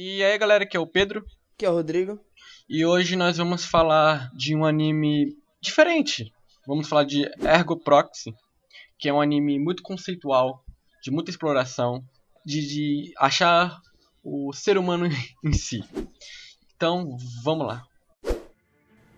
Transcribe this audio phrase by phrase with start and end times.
[0.00, 1.24] E aí galera, aqui é o Pedro.
[1.56, 2.20] Que é o Rodrigo.
[2.68, 6.32] E hoje nós vamos falar de um anime diferente.
[6.64, 8.32] Vamos falar de Ergo Proxy,
[8.96, 10.62] que é um anime muito conceitual,
[11.02, 12.00] de muita exploração,
[12.46, 13.76] de, de achar
[14.22, 15.08] o ser humano
[15.44, 15.82] em si.
[16.76, 17.82] Então, vamos lá.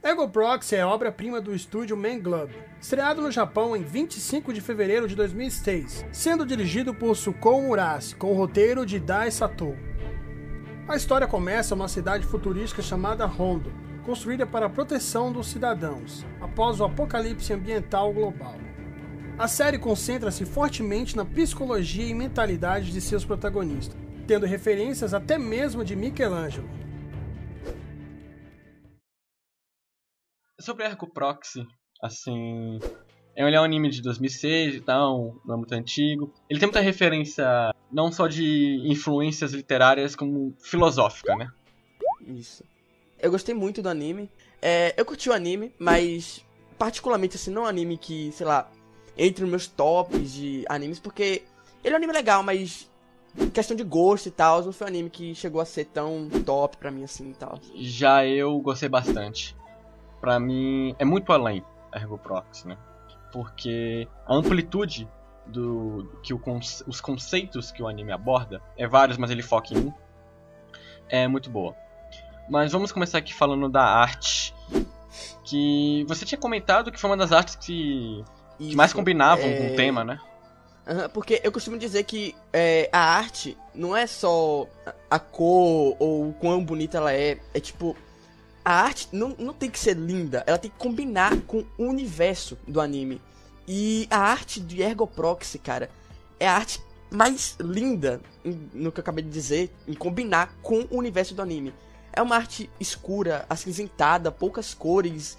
[0.02, 5.06] Ego Proxy é obra-prima do estúdio Man Club, estreado no Japão em 25 de fevereiro
[5.06, 9.76] de 2006, sendo dirigido por Sukou Murase, com o roteiro de Dai Sato.
[10.90, 13.72] A história começa numa cidade futurística chamada Hondo,
[14.04, 18.56] construída para a proteção dos cidadãos, após o apocalipse ambiental global.
[19.38, 25.84] A série concentra-se fortemente na psicologia e mentalidade de seus protagonistas, tendo referências até mesmo
[25.84, 26.68] de Michelangelo.
[30.60, 31.64] Sobre Ergo Proxy,
[32.02, 32.80] assim,
[33.36, 36.32] ele é um anime de 2006 e tal, não é muito antigo.
[36.48, 41.50] Ele tem muita referência, não só de influências literárias, como filosófica, né?
[42.26, 42.64] Isso.
[43.18, 44.30] Eu gostei muito do anime.
[44.60, 46.44] É, eu curti o anime, mas
[46.78, 48.70] particularmente assim, não é um anime que, sei lá,
[49.16, 51.42] entre nos meus tops de animes, porque
[51.84, 52.90] ele é um anime legal, mas
[53.52, 56.76] questão de gosto e tal, não foi um anime que chegou a ser tão top
[56.76, 57.58] pra mim assim e tal.
[57.76, 59.56] Já eu gostei bastante.
[60.20, 62.76] Pra mim, é muito além Ergo Proxy, né?
[63.32, 65.08] Porque a amplitude
[65.46, 69.92] do que os conceitos que o anime aborda é vários, mas ele foca em um.
[71.08, 71.74] É muito boa.
[72.48, 74.54] Mas vamos começar aqui falando da arte.
[75.44, 78.24] Que você tinha comentado que foi uma das artes que,
[78.58, 79.56] que mais combinavam é...
[79.56, 80.20] com o tema, né?
[81.12, 84.66] Porque eu costumo dizer que é, a arte não é só
[85.08, 87.38] a cor ou o quão bonita ela é.
[87.54, 87.96] É tipo,
[88.64, 92.58] a arte não, não tem que ser linda, ela tem que combinar com o universo
[92.66, 93.20] do anime.
[93.66, 95.90] E a arte de Ergo Proxy, cara,
[96.38, 100.96] é a arte mais linda, no que eu acabei de dizer, em combinar com o
[100.96, 101.74] universo do anime.
[102.12, 105.38] É uma arte escura, acinzentada, poucas cores,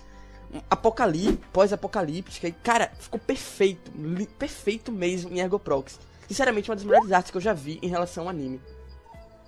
[1.51, 2.47] pós-apocalíptica.
[2.47, 3.91] E, cara, ficou perfeito,
[4.37, 5.99] perfeito mesmo em Ergo Proxy.
[6.27, 8.61] Sinceramente, uma das melhores artes que eu já vi em relação ao anime.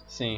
[0.08, 0.38] Sim.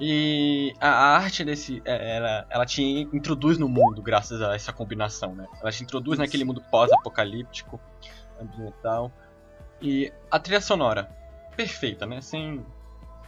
[0.00, 1.80] E a arte desse.
[1.84, 5.46] É, ela, ela te introduz no mundo graças a essa combinação, né?
[5.60, 7.80] Ela te introduz naquele mundo pós-apocalíptico,
[8.40, 9.12] ambiental.
[9.80, 11.08] E a trilha sonora,
[11.56, 12.20] perfeita, né?
[12.20, 12.64] Sem.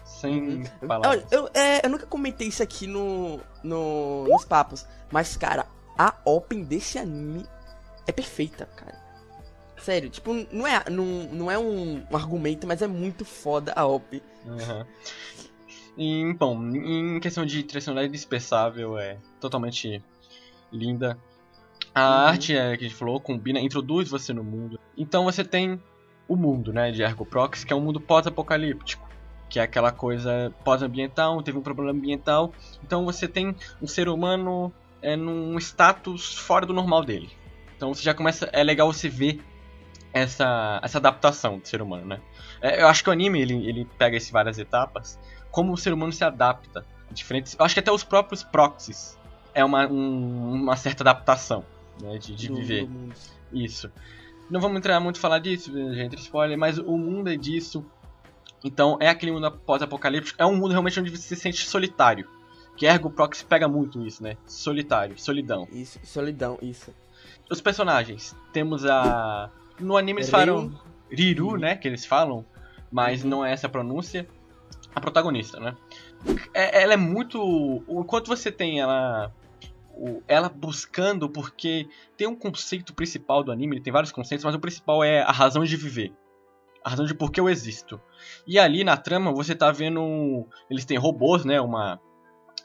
[0.04, 0.88] Sem uhum.
[0.88, 1.24] palavras.
[1.30, 5.66] Eu, eu, é, eu nunca comentei isso aqui no, no, nos papos, mas, cara,
[5.98, 7.44] a open desse anime
[8.06, 9.04] é perfeita, cara.
[9.78, 13.84] Sério, tipo, não é, não, não é um, um argumento, mas é muito foda a
[13.84, 14.22] op.
[14.44, 14.86] Uhum.
[15.96, 20.02] E, bom, em questão de trilha é indispensável, é totalmente
[20.70, 21.18] linda.
[21.94, 22.26] A uhum.
[22.26, 24.78] arte é, que a gente falou, combina, introduz você no mundo.
[24.96, 25.80] Então você tem
[26.28, 27.26] o mundo, né, de Ergo
[27.64, 29.06] que é um mundo pós-apocalíptico.
[29.48, 32.52] Que é aquela coisa pós-ambiental, teve um problema ambiental.
[32.82, 37.30] Então você tem um ser humano é, num status fora do normal dele.
[37.76, 38.50] Então você já começa.
[38.52, 39.40] É legal você ver
[40.12, 42.20] essa, essa adaptação do ser humano, né?
[42.60, 45.18] É, eu acho que o anime ele, ele pega essas várias etapas
[45.56, 47.56] como o ser humano se adapta a diferentes.
[47.58, 49.18] Eu acho que até os próprios proxies
[49.54, 51.64] é uma, um, uma certa adaptação
[51.98, 52.86] né, de, de viver.
[53.50, 53.90] Isso.
[54.50, 57.82] Não vamos entrar muito falar disso, gente, spoiler, mas o mundo é disso.
[58.62, 60.42] Então é aquele mundo pós-apocalíptico.
[60.42, 62.28] É um mundo realmente onde você se sente solitário.
[62.76, 64.36] Que Ergo Proxy pega muito isso, né?
[64.44, 65.66] Solitário, solidão.
[65.72, 66.92] Isso, solidão, isso.
[67.50, 68.36] Os personagens.
[68.52, 69.48] Temos a.
[69.80, 70.78] No anime eles falam
[71.10, 71.76] Riru, né?
[71.76, 72.44] Que eles falam,
[72.92, 73.30] mas uhum.
[73.30, 74.28] não é essa a pronúncia
[74.96, 75.76] a protagonista, né?
[76.54, 77.38] É, ela é muito.
[77.86, 79.30] O quanto você tem ela.
[80.26, 81.86] ela buscando, porque
[82.16, 85.64] tem um conceito principal do anime, tem vários conceitos, mas o principal é a razão
[85.64, 86.14] de viver.
[86.82, 88.00] A razão de por que eu existo.
[88.46, 90.48] E ali na trama você tá vendo.
[90.70, 91.60] Eles têm robôs, né?
[91.60, 92.00] Uma.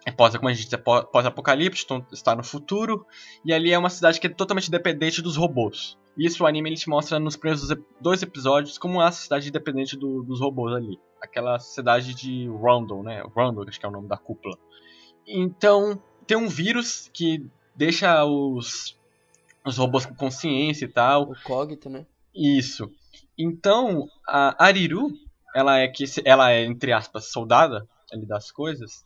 [0.05, 3.05] É pós, como a gente diz, é pós-apocalipse, então está no futuro.
[3.43, 5.97] E ali é uma cidade que é totalmente dependente dos robôs.
[6.17, 7.67] Isso o anime ele te mostra nos primeiros
[7.99, 10.99] dois episódios como é a cidade independente do, dos robôs ali.
[11.21, 13.23] Aquela cidade de Rondon, né?
[13.35, 14.57] Rondon, acho que é o nome da cúpula.
[15.27, 17.45] Então, tem um vírus que
[17.75, 18.97] deixa os,
[19.65, 21.23] os robôs com consciência e tal.
[21.23, 22.05] O Cogito, né?
[22.35, 22.91] Isso.
[23.37, 25.09] Então, a Ariru,
[25.55, 29.03] ela é que ela é entre aspas soldada ali das coisas.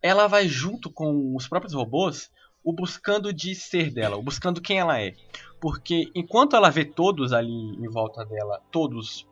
[0.00, 2.30] Ela vai junto com os próprios robôs
[2.64, 5.14] o buscando de ser dela, o buscando quem ela é.
[5.60, 9.26] Porque enquanto ela vê todos ali em volta dela, todos,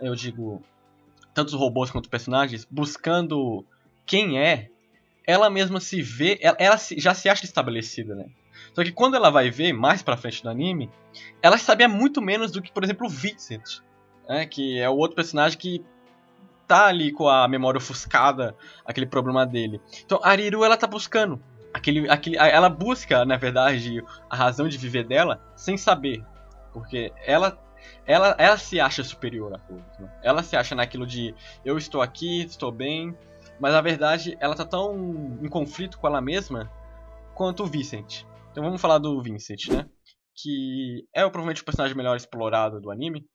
[0.00, 0.62] eu digo,
[1.34, 3.64] tanto os robôs quanto os personagens, buscando
[4.06, 4.68] quem é,
[5.26, 8.26] ela mesma se vê, ela, ela já se acha estabelecida, né?
[8.74, 10.90] Só que quando ela vai ver mais pra frente do anime,
[11.40, 13.80] ela sabia muito menos do que, por exemplo, o Vincent,
[14.28, 14.46] né?
[14.46, 15.84] Que é o outro personagem que
[16.66, 19.80] tá ali com a memória ofuscada, aquele problema dele.
[20.04, 25.04] Então Ariru ela tá buscando aquele, aquele, ela busca, na verdade, a razão de viver
[25.04, 26.24] dela sem saber,
[26.72, 27.58] porque ela
[28.06, 30.12] ela, ela se acha superior a todos, né?
[30.22, 31.34] Ela se acha naquilo de
[31.64, 33.16] eu estou aqui, estou bem,
[33.60, 36.70] mas na verdade ela tá tão em conflito com ela mesma
[37.34, 38.24] quanto o Vincent.
[38.50, 39.86] Então vamos falar do Vincent, né?
[40.34, 43.26] Que é provavelmente o personagem melhor explorado do anime.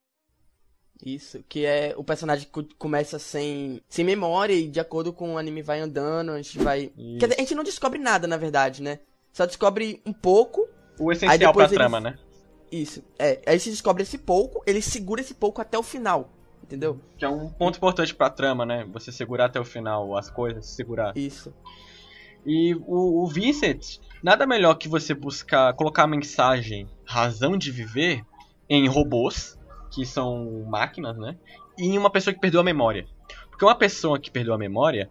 [1.06, 5.38] Isso, que é o personagem que começa sem, sem memória e de acordo com o
[5.38, 6.92] anime vai andando, a gente vai.
[6.98, 7.20] Isso.
[7.20, 9.00] Quer dizer, a gente não descobre nada, na verdade, né?
[9.32, 10.68] Só descobre um pouco.
[11.00, 12.18] O essencial pra trama, né?
[12.72, 13.04] Isso.
[13.18, 16.34] É, aí se descobre esse pouco, ele segura esse pouco até o final.
[16.64, 17.00] Entendeu?
[17.18, 18.86] Que é um ponto importante pra trama, né?
[18.92, 21.16] Você segurar até o final as coisas, segurar.
[21.16, 21.54] Isso.
[22.46, 28.22] E o, o Vincent, nada melhor que você buscar colocar a mensagem razão de viver
[28.70, 29.57] em robôs,
[29.90, 31.38] que são máquinas, né?
[31.78, 33.08] E em uma pessoa que perdeu a memória.
[33.50, 35.10] Porque uma pessoa que perdeu a memória,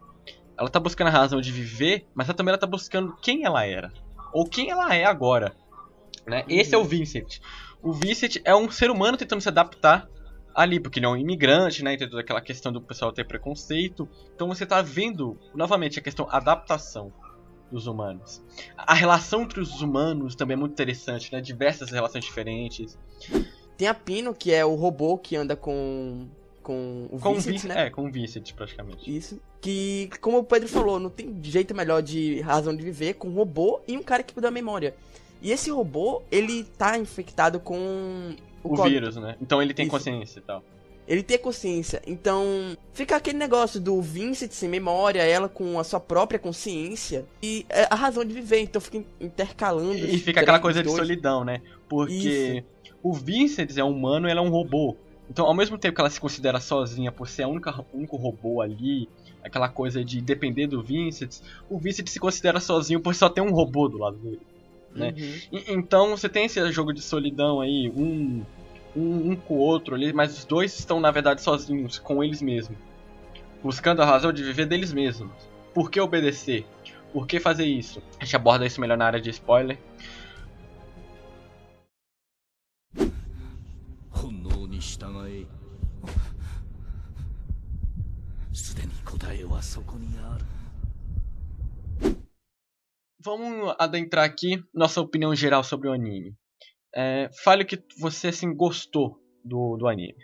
[0.58, 3.64] ela tá buscando a razão de viver, mas ela também ela tá buscando quem ela
[3.64, 3.92] era.
[4.32, 5.54] Ou quem ela é agora.
[6.26, 6.44] Né?
[6.48, 7.40] Esse é o Vincent.
[7.82, 10.08] O Vincent é um ser humano tentando se adaptar
[10.54, 11.96] ali, porque ele é um imigrante, né?
[11.96, 14.08] Tem toda aquela questão do pessoal ter preconceito.
[14.34, 17.12] Então você tá vendo, novamente, a questão adaptação
[17.70, 18.42] dos humanos.
[18.76, 21.40] A relação entre os humanos também é muito interessante, né?
[21.40, 22.98] Diversas relações diferentes.
[23.76, 26.26] Tem a Pino, que é o robô que anda com
[26.66, 27.86] com o com Vincent, né?
[27.86, 29.16] É, com o Vincent, praticamente.
[29.16, 29.40] Isso.
[29.60, 33.34] Que, como o Pedro falou, não tem jeito melhor de razão de viver com um
[33.34, 34.92] robô e um cara que perdeu a memória.
[35.40, 38.34] E esse robô, ele tá infectado com
[38.64, 39.36] o, o vírus, né?
[39.40, 39.92] Então ele tem Isso.
[39.94, 40.64] consciência e tal.
[41.06, 42.02] Ele tem consciência.
[42.04, 47.64] Então, fica aquele negócio do Vincent sem memória, ela com a sua própria consciência e
[47.68, 48.58] é a razão de viver.
[48.58, 49.94] Então fica intercalando.
[49.94, 51.62] E fica aquela coisa de solidão, né?
[51.88, 52.12] Porque
[52.56, 52.64] Isso.
[53.08, 54.96] O Vincent é humano ela é um robô.
[55.28, 58.60] Então, ao mesmo tempo que ela se considera sozinha por ser a única único robô
[58.60, 59.08] ali,
[59.42, 63.50] aquela coisa de depender do Vincent, o Vincent se considera sozinho por só ter um
[63.50, 64.40] robô do lado dele
[64.96, 65.14] né?
[65.16, 65.40] Uhum.
[65.52, 68.42] E, então você tem esse jogo de solidão aí, um,
[68.96, 72.40] um, um com o outro ali, mas os dois estão na verdade sozinhos, com eles
[72.42, 72.78] mesmos.
[73.62, 75.30] Buscando a razão de viver deles mesmos.
[75.74, 76.64] Por que obedecer?
[77.12, 78.02] Por que fazer isso?
[78.18, 79.78] A gente aborda isso melhor na área de spoiler.
[93.26, 96.32] Vamos adentrar aqui nossa opinião geral sobre o anime.
[96.94, 100.14] É, fale o que você assim, gostou do, do anime.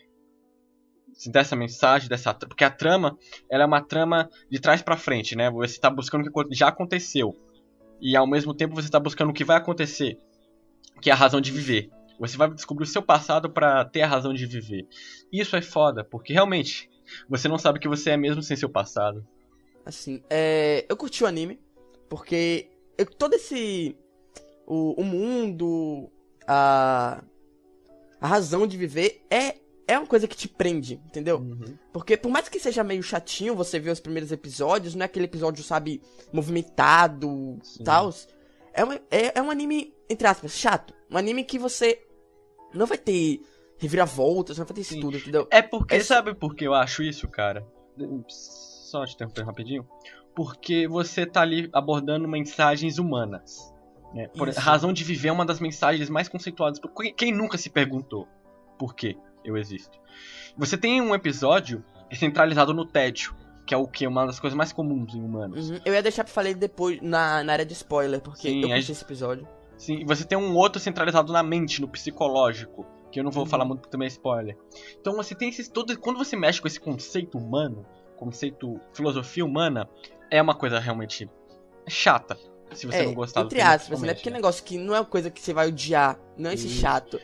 [1.26, 3.18] Dessa mensagem, dessa porque a trama
[3.50, 5.50] ela é uma trama de trás para frente, né?
[5.50, 7.36] Você está buscando o que já aconteceu
[8.00, 10.18] e ao mesmo tempo você está buscando o que vai acontecer,
[11.00, 11.90] que é a razão de viver.
[12.20, 14.86] Você vai descobrir o seu passado para ter a razão de viver.
[15.32, 16.88] Isso é foda, porque realmente
[17.28, 19.26] você não sabe o que você é mesmo sem seu passado.
[19.84, 20.86] Assim, é...
[20.88, 21.60] eu curti o anime,
[22.08, 23.96] porque eu, todo esse.
[24.66, 26.10] O, o mundo,
[26.46, 27.22] a.
[28.20, 29.56] A razão de viver é
[29.86, 31.38] é uma coisa que te prende, entendeu?
[31.38, 31.76] Uhum.
[31.92, 35.26] Porque por mais que seja meio chatinho você ver os primeiros episódios, não é aquele
[35.26, 36.00] episódio, sabe,
[36.32, 38.14] movimentado e tal.
[38.72, 40.94] É, uma, é, é um anime, entre aspas, chato.
[41.10, 42.00] Um anime que você
[42.72, 43.42] não vai ter
[43.76, 45.46] reviravoltas, não vai ter isso tudo, entendeu?
[45.50, 46.00] É porque, é...
[46.00, 47.66] sabe por que eu acho isso, cara?
[48.92, 49.88] Só te interromper rapidinho
[50.34, 53.72] porque você tá ali abordando mensagens humanas.
[54.12, 54.28] Né?
[54.28, 56.78] Por razão de viver é uma das mensagens mais conceituadas.
[57.16, 58.28] Quem nunca se perguntou
[58.78, 59.98] por que eu existo?
[60.58, 63.34] Você tem um episódio centralizado no tédio,
[63.66, 64.06] que é o que?
[64.06, 65.70] Uma das coisas mais comuns em humanos.
[65.70, 65.78] Uhum.
[65.86, 68.92] Eu ia deixar pra falar depois na, na área de spoiler, porque Sim, eu curti
[68.92, 69.48] esse episódio.
[69.78, 73.48] Sim, você tem um outro centralizado na mente, no psicológico, que eu não vou uhum.
[73.48, 74.54] falar muito porque também é spoiler.
[75.00, 75.96] Então você tem esses todos.
[75.96, 77.86] Quando você mexe com esse conceito humano,
[78.24, 79.88] conceito filosofia humana,
[80.30, 81.28] é uma coisa realmente
[81.88, 82.38] chata.
[82.72, 84.14] Se você é, não gostar entre do aspas, né?
[84.14, 86.18] Porque é um negócio que não é uma coisa que você vai odiar.
[86.38, 86.80] Não é esse Isso.
[86.80, 87.20] chato.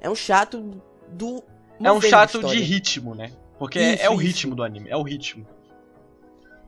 [0.00, 1.42] É um chato do.
[1.82, 3.32] É um chato de ritmo, né?
[3.58, 5.46] Porque é, isso, é, é, o ritmo do anime, é o ritmo.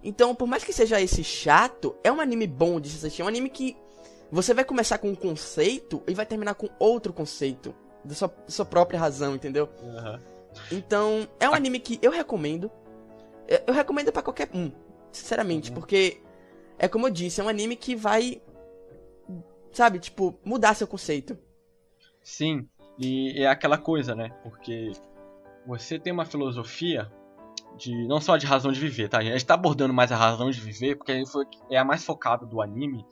[0.02, 3.22] Então, por mais que seja esse chato, é um anime bom de se assistir.
[3.22, 3.76] É um anime que
[4.30, 7.74] você vai começar com um conceito e vai terminar com outro conceito.
[8.04, 9.68] Da sua, sua própria razão, entendeu?
[9.82, 10.18] Uhum.
[10.70, 12.70] Então, é um anime que eu recomendo.
[13.48, 14.70] Eu, recomendo para qualquer um.
[15.12, 15.76] Sinceramente, uhum.
[15.76, 16.20] porque
[16.78, 18.40] é como eu disse, é um anime que vai
[19.74, 21.36] sabe, tipo, mudar seu conceito.
[22.22, 24.30] Sim, e é aquela coisa, né?
[24.42, 24.92] Porque
[25.66, 27.10] você tem uma filosofia
[27.76, 29.18] de não só de razão de viver, tá?
[29.18, 31.22] A gente tá abordando mais a razão de viver porque
[31.70, 33.04] é a mais focada do anime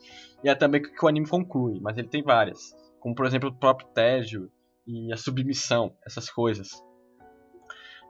[0.43, 3.55] e é também que o anime conclui, mas ele tem várias, como por exemplo o
[3.55, 4.51] próprio tédio
[4.87, 6.71] e a submissão, essas coisas.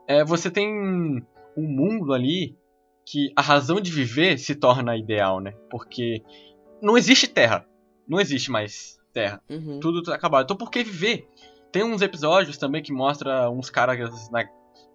[0.07, 2.57] É, você tem um mundo ali
[3.05, 5.53] que a razão de viver se torna ideal, né?
[5.69, 6.21] Porque
[6.81, 7.67] não existe terra.
[8.07, 9.41] Não existe mais terra.
[9.49, 9.79] Uhum.
[9.79, 10.45] Tudo tá acabado.
[10.45, 11.27] Então por que viver?
[11.71, 14.47] Tem uns episódios também que mostra uns caras, na,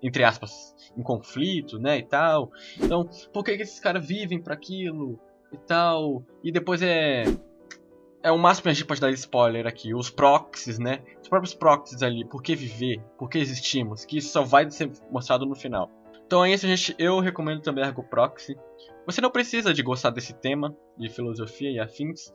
[0.03, 2.53] entre aspas, em conflito, né, e tal.
[2.81, 5.19] Então, por que, que esses caras vivem para aquilo
[5.53, 6.25] e tal?
[6.43, 7.25] E depois é
[8.23, 9.95] é o máximo que a gente pode dar spoiler aqui.
[9.95, 11.03] Os proxies, né?
[11.23, 12.25] Os próprios proxies ali.
[12.25, 13.01] Por que viver?
[13.19, 14.05] Por que existimos?
[14.05, 15.91] Que isso só vai ser mostrado no final.
[16.29, 16.95] Então é isso, gente.
[16.99, 18.55] Eu recomendo também Argo Proxy.
[19.07, 22.31] Você não precisa de gostar desse tema, de filosofia e afins.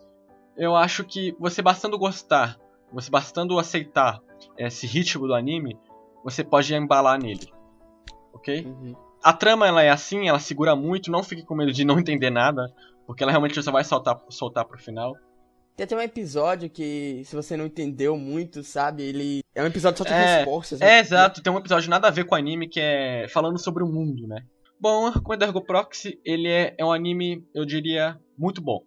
[0.58, 2.60] Eu acho que você bastando gostar,
[2.92, 4.20] você bastando aceitar
[4.58, 5.78] esse ritmo do anime,
[6.24, 7.54] você pode embalar nele.
[8.34, 8.66] Ok?
[8.66, 8.96] Uhum.
[9.24, 12.32] A trama ela é assim, ela segura muito, não fique com medo de não entender
[12.32, 12.74] nada,
[13.06, 15.14] porque ela realmente só vai soltar, soltar pro final.
[15.75, 19.42] Tem até um episódio que, se você não entendeu muito, sabe, ele.
[19.56, 20.82] É um episódio só de É, respostas.
[20.82, 21.00] É, né?
[21.00, 23.88] exato, tem um episódio nada a ver com o anime que é falando sobre o
[23.88, 24.46] mundo, né?
[24.80, 28.84] Bom, como é Ergo Proxy, ele é, é um anime, eu diria, muito bom.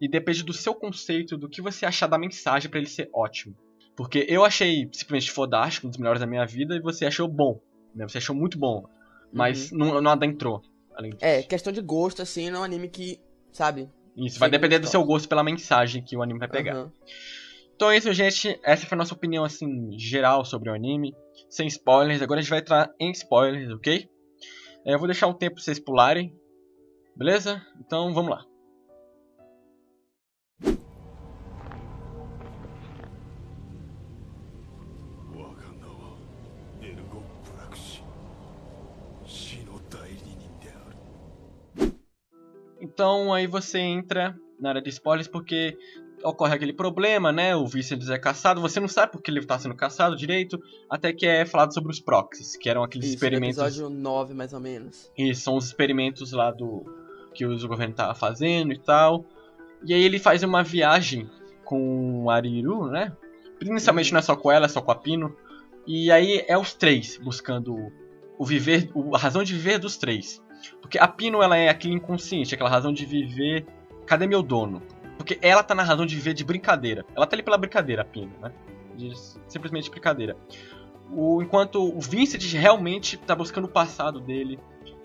[0.00, 3.54] E depende do seu conceito, do que você achar da mensagem pra ele ser ótimo.
[3.96, 7.60] Porque eu achei simplesmente fodástico, um dos melhores da minha vida, e você achou bom.
[7.94, 8.08] Né?
[8.08, 8.84] Você achou muito bom.
[9.32, 10.62] Mas não, não adentrou.
[10.96, 11.24] Além disso.
[11.24, 13.20] É, questão de gosto, assim, não é um anime que,
[13.52, 13.88] sabe?
[14.16, 16.74] Isso, vai depender do seu gosto pela mensagem que o anime vai pegar.
[16.74, 16.92] Aham.
[17.74, 18.58] Então é isso, gente.
[18.62, 21.14] Essa foi a nossa opinião, assim, geral sobre o anime.
[21.50, 22.22] Sem spoilers.
[22.22, 24.08] Agora a gente vai entrar em spoilers, ok?
[24.86, 26.32] É, eu vou deixar um tempo pra vocês pularem.
[27.16, 27.60] Beleza?
[27.80, 28.44] Então vamos lá.
[42.84, 45.76] Então aí você entra na área de spoilers porque
[46.22, 47.56] ocorre aquele problema, né?
[47.56, 48.60] O Vincent é caçado.
[48.60, 50.60] Você não sabe porque ele está sendo caçado direito.
[50.88, 53.58] Até que é falado sobre os proxies, que eram aqueles Isso, experimentos.
[53.58, 55.10] episódio 9, mais ou menos.
[55.16, 56.84] E são os experimentos lá do
[57.32, 59.24] que o governo tava fazendo e tal.
[59.84, 61.28] E aí ele faz uma viagem
[61.64, 63.16] com o Ariru, né?
[63.62, 65.34] Inicialmente não é só com ela, é só com a Pino.
[65.86, 67.74] E aí é os três buscando
[68.38, 70.42] o viver, a razão de viver dos três.
[70.80, 73.66] Porque a Pino ela é aquele inconsciente, aquela razão de viver.
[74.06, 74.82] Cadê meu dono?
[75.16, 77.04] Porque ela tá na razão de viver de brincadeira.
[77.14, 78.52] Ela tá ali pela brincadeira, a Pino, né?
[78.96, 79.12] De
[79.48, 80.36] simplesmente brincadeira.
[81.10, 84.58] O, enquanto o Vincent realmente tá buscando o passado dele,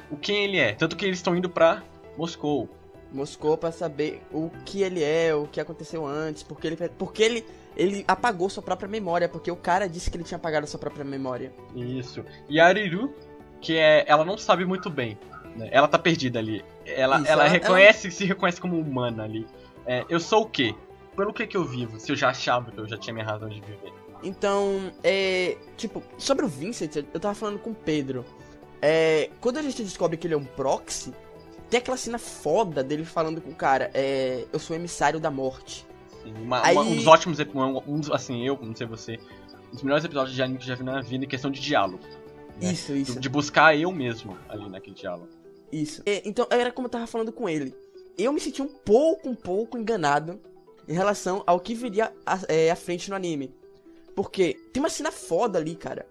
[0.09, 0.73] o quem ele é.
[0.73, 1.83] Tanto que eles estão indo pra
[2.17, 2.69] Moscou.
[3.11, 7.45] Moscou pra saber o que ele é, o que aconteceu antes, porque ele, porque ele,
[7.75, 11.03] ele apagou sua própria memória, porque o cara disse que ele tinha apagado sua própria
[11.03, 11.51] memória.
[11.75, 12.23] Isso.
[12.47, 13.13] E a Ariru,
[13.59, 14.05] que é.
[14.07, 15.17] Ela não sabe muito bem.
[15.55, 15.69] Né?
[15.71, 16.63] Ela tá perdida ali.
[16.85, 19.45] Ela, ela, ela- reconhece, se reconhece como humana ali.
[19.85, 20.75] É, eu sou o quê?
[21.15, 21.99] Pelo que que eu vivo?
[21.99, 23.91] Se eu já achava que eu já tinha minha razão de viver.
[24.23, 25.57] Então, é.
[25.77, 28.25] Tipo, sobre o Vincent, eu tava falando com o Pedro.
[28.81, 29.29] É.
[29.41, 31.13] Quando a gente descobre que ele é um proxy,
[31.69, 34.45] tem aquela cena foda dele falando com o cara, é.
[34.51, 35.85] Eu sou emissário da morte.
[36.19, 37.39] Assim, uma- Aí- uma- um dos ótimos.
[37.39, 39.17] ep- Um, assim, eu, não sei você.
[39.69, 41.59] Um dos melhores episódios de anime que eu já vi na vida em questão de
[41.59, 42.03] diálogo.
[42.61, 42.73] né?
[42.73, 43.19] Isso, isso.
[43.19, 45.29] De buscar eu mesmo ali naquele diálogo.
[45.71, 46.01] Isso.
[46.05, 47.75] É, então, era como eu tava falando com ele.
[48.17, 50.39] Eu me senti um pouco, um pouco enganado
[50.87, 53.53] em relação ao que viria à, é, à frente no anime.
[54.15, 56.05] Porque tem uma cena foda ali, cara.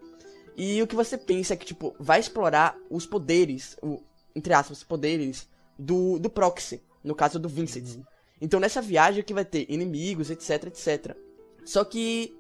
[0.57, 4.01] E o que você pensa é que, tipo, vai explorar os poderes, o,
[4.35, 5.49] entre aspas, poderes
[5.79, 8.01] do, do Proxy, no caso do Vincent.
[8.41, 11.17] Então nessa viagem que vai ter inimigos, etc, etc.
[11.65, 12.35] Só que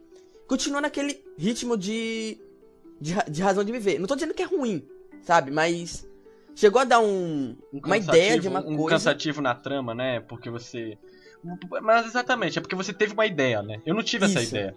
[0.46, 2.38] continua naquele ritmo de,
[3.00, 3.98] de, de razão de viver.
[3.98, 4.86] Não tô dizendo que é ruim,
[5.22, 5.50] sabe?
[5.50, 6.07] Mas
[6.58, 8.90] chegou a dar um, Um uma ideia de uma um coisa.
[8.90, 10.20] cansativo na trama, né?
[10.20, 10.98] Porque você.
[11.82, 13.80] Mas exatamente, é porque você teve uma ideia, né?
[13.86, 14.54] Eu não tive essa Isso.
[14.56, 14.74] ideia.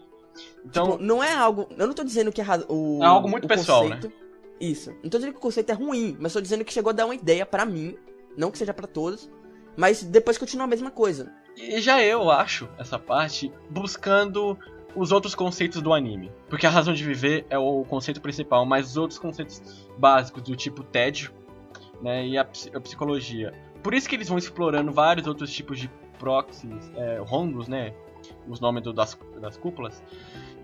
[0.65, 1.67] Então, Tipo, não é algo.
[1.77, 2.99] Eu não tô dizendo que é o.
[3.01, 3.95] É algo muito pessoal, né?
[3.95, 4.15] conceito-
[4.59, 4.91] Isso.
[5.03, 7.05] Não tô dizendo que o conceito é ruim, mas tô dizendo que chegou a dar
[7.05, 7.97] uma ideia pra mim.
[8.37, 9.29] Não que seja pra todos.
[9.75, 11.31] Mas depois continua a mesma coisa.
[11.57, 14.57] e já eu acho essa parte buscando
[14.95, 16.31] os outros conceitos do anime.
[16.49, 19.61] Porque a razão de viver é o conceito principal, mas os outros conceitos
[19.97, 21.31] básicos, do tipo tédio,
[22.01, 22.25] né?
[22.27, 23.53] E a, a psicologia.
[23.83, 25.89] Por isso que eles vão explorando vários outros tipos de
[26.19, 27.93] proxies, é, rondos, né?
[28.47, 30.03] Os nomes do- das, das cúpulas.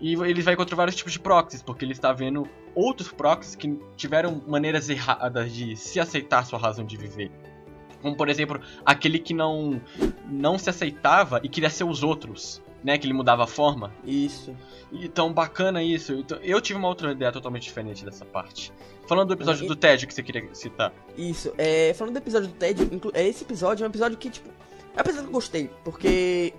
[0.00, 3.76] E eles vai encontrar vários tipos de proxies, porque ele está vendo outros proxies que
[3.96, 7.32] tiveram maneiras erradas de se aceitar sua razão de viver.
[8.00, 9.80] Como, por exemplo, aquele que não
[10.30, 12.96] não se aceitava e queria ser os outros, né?
[12.98, 13.92] Que ele mudava a forma.
[14.04, 14.54] Isso.
[14.92, 16.12] Então, bacana isso.
[16.14, 18.72] Então, eu tive uma outra ideia totalmente diferente dessa parte.
[19.06, 20.92] Falando do episódio E- do Ted que você queria citar.
[21.16, 21.52] Isso.
[21.58, 24.48] É, falando do episódio do Ted, é, esse episódio é um episódio que, tipo.
[24.94, 26.52] É um episódio que eu gostei, porque.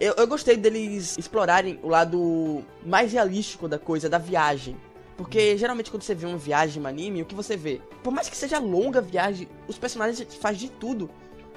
[0.00, 4.76] Eu, eu gostei deles explorarem o lado mais realístico da coisa, da viagem.
[5.16, 7.80] Porque geralmente quando você vê uma viagem em um anime, o que você vê?
[8.02, 11.08] Por mais que seja longa a viagem, os personagens fazem de tudo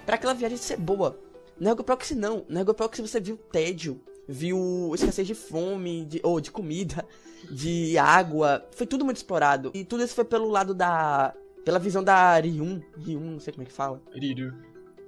[0.05, 1.17] para aquela viagem ser boa.
[1.59, 2.45] No Ergo Proxy não.
[2.49, 7.05] No Ergo Proxy você viu tédio, viu escassez de fome, de, ou de comida,
[7.49, 8.67] de água.
[8.71, 9.71] Foi tudo muito explorado.
[9.73, 11.33] E tudo isso foi pelo lado da.
[11.63, 12.81] pela visão da Ryun.
[12.97, 14.01] Ryun, não sei como é que fala.
[14.13, 14.53] Riru.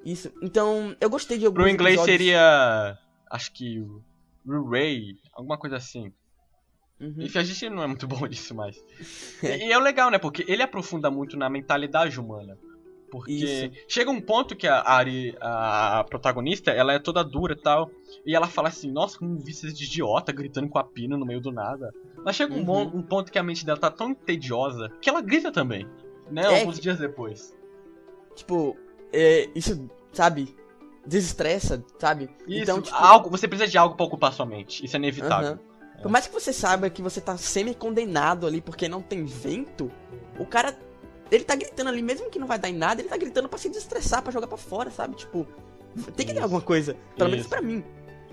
[0.05, 0.31] Isso.
[0.41, 2.17] Então, eu gostei de alguns Pro inglês episódios.
[2.17, 2.97] seria.
[3.29, 3.85] Acho que.
[4.71, 6.13] Ray, alguma coisa assim.
[6.99, 7.15] Uhum.
[7.19, 8.77] Enfim, a gente não é muito bom nisso, mas.
[9.43, 10.17] e, e é o legal, né?
[10.17, 12.57] Porque ele aprofunda muito na mentalidade humana.
[13.09, 13.71] Porque Isso.
[13.87, 17.89] chega um ponto que a Ari, a protagonista, ela é toda dura e tal.
[18.25, 21.39] E ela fala assim, nossa, como esses de idiota gritando com a pina no meio
[21.39, 21.93] do nada.
[22.25, 22.65] Mas chega um, Uhum.
[22.65, 25.87] mon- um ponto que a mente dela tá tão tediosa que ela grita também.
[26.29, 26.41] Né?
[26.41, 27.55] É Alguns que- dias depois.
[28.35, 28.75] Tipo,
[29.13, 30.53] é, isso, sabe?
[31.05, 32.29] Desestressa, sabe?
[32.45, 34.83] Isso, então, tipo, algo, você precisa de algo pra ocupar sua mente.
[34.83, 35.51] Isso é inevitável.
[35.51, 35.59] Aham.
[36.01, 39.89] Por mais que você saiba que você tá semi-condenado ali porque não tem vento,
[40.37, 40.77] o cara.
[41.31, 43.57] Ele tá gritando ali, mesmo que não vai dar em nada, ele tá gritando pra
[43.59, 45.15] se desestressar, pra jogar pra fora, sabe?
[45.15, 45.45] Tipo,
[46.15, 46.43] tem que ter Isso.
[46.43, 46.95] alguma coisa.
[47.17, 47.49] Pelo menos Isso.
[47.49, 47.83] pra mim.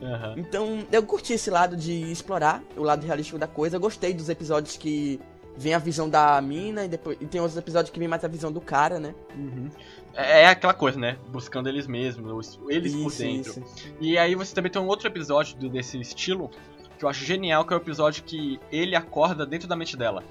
[0.03, 0.35] Aham.
[0.37, 3.77] Então, eu curti esse lado de explorar o lado realístico da coisa.
[3.77, 5.21] Eu gostei dos episódios que
[5.57, 8.29] vem a visão da mina e depois e tem outros episódios que vem mais a
[8.29, 9.15] visão do cara, né?
[9.37, 9.71] Uhum.
[10.13, 11.17] É é aquela coisa, né?
[11.29, 13.51] Buscando eles mesmos, os- eles por Isso, dentro.
[13.65, 13.95] isso.
[14.01, 16.51] E aí você também tem um outro episódio desse estilo
[16.99, 20.25] que eu acho genial, que é o episódio que ele acorda dentro da mente dela.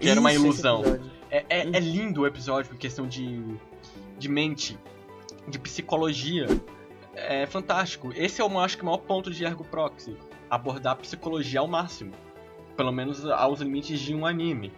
[0.00, 0.82] Que era uma Isso, ilusão.
[1.36, 1.46] Episódio.
[1.50, 1.70] É, é, Uhum.
[1.74, 3.44] é lindo o episódio em questão de,
[4.18, 4.78] de mente,
[5.48, 6.46] de psicologia.
[7.14, 8.12] É fantástico.
[8.14, 10.16] Esse é o, acho que o maior ponto de Ergo Proxy.
[10.50, 12.12] Abordar a psicologia ao máximo.
[12.76, 14.72] Pelo menos aos limites de um anime.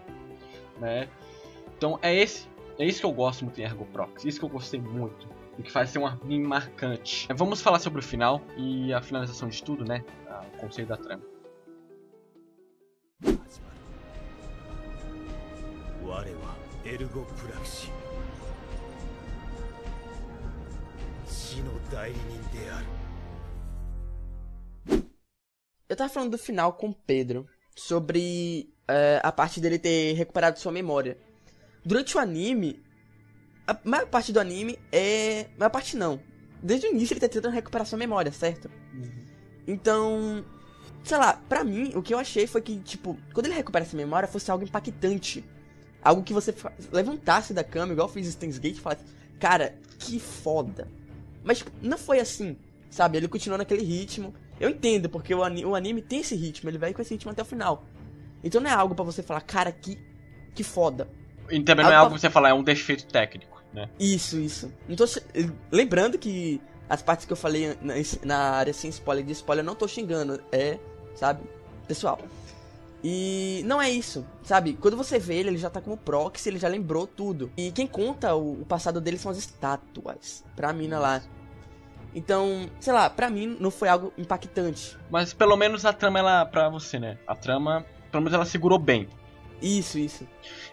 [0.79, 1.09] Né?
[1.77, 2.47] Então é esse.
[2.79, 4.29] É isso que eu gosto muito em Ergo Proxy.
[4.29, 5.27] Isso que eu gostei muito.
[5.59, 7.27] E que faz ser um anime marcante.
[7.35, 10.05] Vamos falar sobre o final e a finalização de tudo, né?
[10.55, 11.23] O conceito da trama.
[16.06, 16.24] 我は
[16.86, 17.90] エルゴプラクシ
[21.28, 22.86] 死の代理人である
[25.88, 30.58] Eu tava falando do final com o Pedro sobre é, a parte dele ter recuperado
[30.58, 31.18] sua memória.
[31.84, 32.82] Durante o anime,
[33.68, 35.48] a maior parte do anime é.
[35.58, 36.20] Maior parte não.
[36.64, 38.70] Desde o início ele tá tentando recuperar sua memória, certo?
[39.68, 40.46] Então.
[41.04, 43.98] Sei lá, pra mim, o que eu achei foi que, tipo, quando ele recupera essa
[43.98, 45.44] memória, fosse algo impactante.
[46.07, 46.55] Algo que você
[46.93, 49.03] levantasse da cama, igual eu fiz em Steins Gate, e falasse,
[49.41, 50.87] cara, que foda.
[51.43, 52.57] Mas, não foi assim,
[52.91, 53.17] sabe?
[53.19, 54.33] Ele continuou naquele ritmo.
[54.61, 57.31] Eu entendo, porque o, ani- o anime tem esse ritmo, ele vai com esse ritmo
[57.33, 57.85] até o final.
[58.45, 59.99] Então não é algo pra você falar, cara, que,
[60.55, 61.09] que foda.
[61.51, 63.89] E também não é algo que você falar, é um defeito técnico, né?
[63.99, 64.73] Isso, isso.
[65.09, 65.23] Che-
[65.73, 69.67] lembrando que as partes que eu falei na, na área sem spoiler de spoiler, eu
[69.67, 70.79] não tô xingando, é,
[71.17, 71.43] sabe,
[71.89, 72.19] pessoal.
[73.09, 74.73] E não é isso, sabe?
[74.73, 77.53] Quando você vê ele, ele já tá como proxy, ele já lembrou tudo.
[77.57, 81.23] E quem conta o, o passado dele são as estátuas, pra mina lá.
[82.13, 84.99] Então, sei lá, pra mim não foi algo impactante.
[85.09, 87.17] Mas pelo menos a trama, ela, pra você, né?
[87.29, 89.09] A trama, pelo menos ela segurou bem.
[89.63, 90.27] Isso, isso.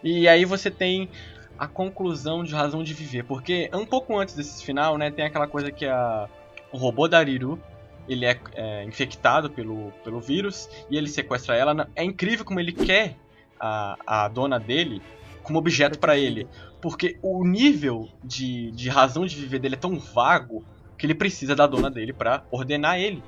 [0.03, 1.11] E aí você tem
[1.55, 3.25] a conclusão de razão de viver.
[3.25, 6.27] Porque um pouco antes desse final, né, tem aquela coisa que a,
[6.71, 7.61] o robô da Riru,
[8.07, 11.89] ele é, é, infectado pelo, pelo vírus e ele sequestra ela.
[11.95, 13.15] É incrível como ele quer
[13.59, 15.01] a, a dona dele
[15.41, 16.47] como objeto pra ele.
[16.81, 20.63] Porque o nível de, de razão de viver dele é tão vago
[20.97, 23.23] que ele precisa da dona dele pra ordenar ele.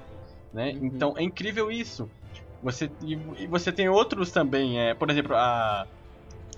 [0.53, 0.71] Né?
[0.71, 0.85] Uhum.
[0.85, 2.09] Então é incrível isso.
[2.63, 5.85] Você, e, e você tem outros também, é, por exemplo, a,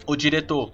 [0.06, 0.72] o diretor.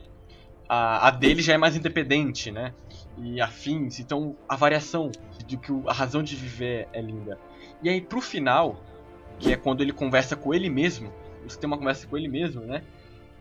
[0.70, 2.74] A, a dele já é mais independente, né?
[3.18, 5.12] E afins, então a variação
[5.46, 7.40] de que a razão de viver é linda.
[7.82, 8.84] E aí pro final,
[9.40, 11.12] que é quando ele conversa com ele mesmo,
[11.48, 12.82] você tem uma conversa com ele mesmo, né?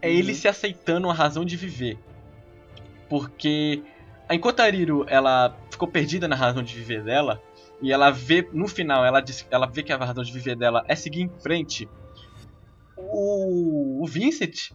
[0.00, 0.14] É Uhum.
[0.14, 1.98] ele se aceitando a razão de viver.
[3.08, 3.82] Porque
[4.30, 7.40] enquanto a Ariru, ela ficou perdida na razão de viver dela,
[7.80, 10.84] e ela vê, no final, ela, diz, ela vê que a razão de viver dela
[10.88, 11.88] é seguir em frente,
[12.96, 14.70] o, o Vincent,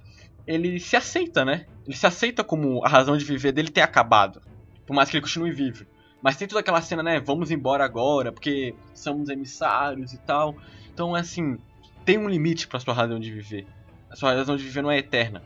[0.46, 1.66] ele se aceita, né?
[1.86, 4.42] Ele se aceita como a razão de viver dele ter acabado.
[4.88, 5.86] Por mais que ele continue vivo.
[6.22, 7.20] Mas tem toda aquela cena, né?
[7.20, 10.56] Vamos embora agora, porque somos emissários e tal.
[10.92, 11.60] Então, assim,
[12.04, 13.68] tem um limite pra sua razão de viver.
[14.10, 15.44] A sua razão de viver não é eterna.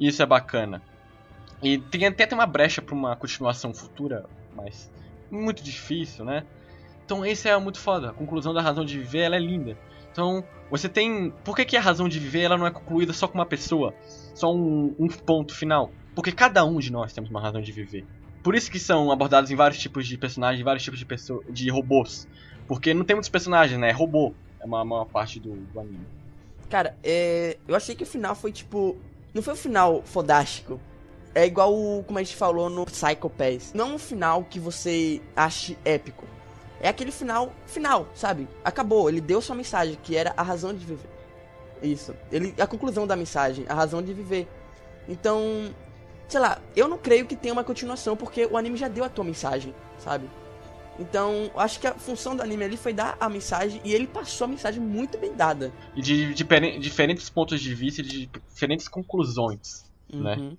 [0.00, 0.82] E isso é bacana.
[1.62, 4.90] E tem até tem uma brecha pra uma continuação futura, mas
[5.30, 6.44] muito difícil, né?
[7.04, 8.10] Então esse é muito foda.
[8.10, 9.76] A conclusão da razão de viver, ela é linda.
[10.10, 11.30] Então, você tem...
[11.44, 13.94] Por que, que a razão de viver ela não é concluída só com uma pessoa?
[14.34, 15.90] Só um, um ponto final?
[16.14, 18.06] Porque cada um de nós temos uma razão de viver.
[18.44, 21.70] Por isso que são abordados em vários tipos de personagens, vários tipos de, pessoa, de
[21.70, 22.28] robôs.
[22.68, 23.88] Porque não tem muitos personagens, né?
[23.88, 24.34] É robô.
[24.60, 26.06] É uma maior parte do, do anime.
[26.68, 28.98] Cara, é, eu achei que o final foi tipo.
[29.32, 30.78] Não foi um final fodástico.
[31.34, 33.72] É igual o, como a gente falou no Psycho Pass.
[33.74, 36.26] Não é um final que você ache épico.
[36.82, 38.46] É aquele final, final, sabe?
[38.62, 41.08] Acabou, ele deu sua mensagem, que era a razão de viver.
[41.82, 42.14] Isso.
[42.30, 44.46] Ele, a conclusão da mensagem, a razão de viver.
[45.08, 45.74] Então,
[46.28, 49.08] sei lá, eu não creio que tenha uma continuação, porque o anime já deu a
[49.08, 50.28] tua mensagem, sabe?
[50.98, 54.44] Então, acho que a função do anime ali foi dar a mensagem e ele passou
[54.44, 55.72] a mensagem muito bem dada.
[55.96, 59.90] E de, de peri- diferentes pontos de vista e de diferentes conclusões.
[60.08, 60.36] Né?
[60.36, 60.56] Uhum.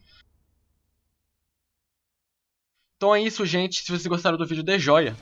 [2.98, 3.82] Então é isso, gente.
[3.82, 5.16] Se vocês gostaram do vídeo, dê joia,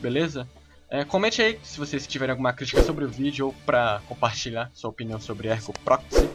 [0.00, 0.48] beleza?
[0.88, 4.90] É, comente aí se vocês tiverem alguma crítica sobre o vídeo ou pra compartilhar sua
[4.90, 6.28] opinião sobre Ergo Proxy.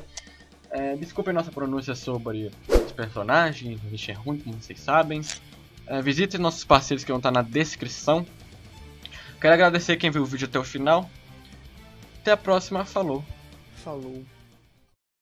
[0.69, 2.51] É, desculpem nossa pronúncia sobre
[2.91, 5.21] os personagens, gente é ruim, como vocês sabem.
[5.87, 6.01] É,
[6.37, 8.25] nossos parceiros que vão estar na descrição.
[9.39, 11.09] Quero agradecer quem viu o vídeo até o final.
[12.19, 13.25] Até a próxima, falou!
[13.83, 14.23] Falou.